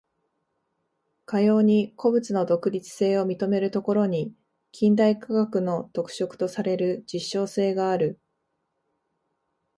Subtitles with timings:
[1.27, 4.33] かように個物の独立性を認めるところに、
[4.71, 8.19] 近代科学の特色とされる実証性がある。